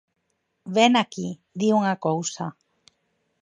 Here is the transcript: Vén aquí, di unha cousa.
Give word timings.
Vén 0.75 0.93
aquí, 1.03 1.29
di 1.59 1.67
unha 1.79 1.95
cousa. 2.05 2.45